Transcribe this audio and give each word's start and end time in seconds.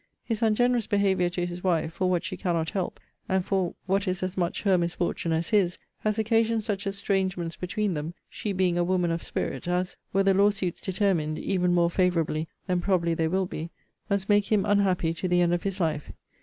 His 0.23 0.41
ungenerous 0.41 0.87
behaviour 0.87 1.29
to 1.29 1.45
his 1.45 1.63
wife, 1.63 1.93
for 1.93 2.09
what 2.09 2.23
she 2.23 2.35
cannot 2.35 2.71
help, 2.71 2.99
and 3.29 3.45
for 3.45 3.75
what 3.85 4.07
is 4.07 4.23
as 4.23 4.35
much 4.35 4.63
her 4.63 4.75
misfortune 4.75 5.31
as 5.31 5.49
his, 5.49 5.77
has 5.99 6.17
occasioned 6.17 6.63
such 6.63 6.87
estrangements 6.87 7.55
between 7.55 7.93
them 7.93 8.15
(she 8.27 8.51
being 8.51 8.79
a 8.79 8.83
woman 8.83 9.11
of 9.11 9.21
spirit) 9.21 9.67
as, 9.67 9.97
were 10.11 10.23
the 10.23 10.33
law 10.33 10.49
suits 10.49 10.81
determined, 10.81 11.37
even 11.37 11.71
more 11.71 11.91
favourably 11.91 12.47
than 12.65 12.81
probably 12.81 13.13
they 13.13 13.27
will 13.27 13.45
be, 13.45 13.69
must 14.09 14.27
make 14.27 14.51
him 14.51 14.65
unhappy 14.65 15.13
to 15.13 15.27
the 15.27 15.39
end 15.41 15.53
of 15.53 15.61
his 15.61 15.79
life. 15.79 16.11